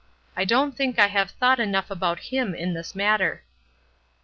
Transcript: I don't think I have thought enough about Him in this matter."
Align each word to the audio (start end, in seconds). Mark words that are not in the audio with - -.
I 0.35 0.45
don't 0.45 0.75
think 0.75 0.97
I 0.97 1.05
have 1.05 1.29
thought 1.29 1.59
enough 1.59 1.91
about 1.91 2.17
Him 2.31 2.55
in 2.55 2.73
this 2.73 2.95
matter." 2.95 3.43